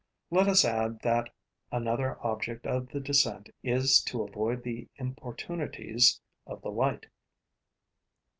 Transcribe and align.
Let 0.31 0.47
us 0.47 0.65
add 0.65 1.01
that 1.03 1.29
another 1.71 2.17
object 2.25 2.65
of 2.65 2.87
the 2.89 2.99
descent 2.99 3.51
is 3.61 4.01
to 4.05 4.23
avoid 4.23 4.63
the 4.63 4.89
importunities 4.97 6.19
of 6.47 6.63
the 6.63 6.71
light. 6.71 7.05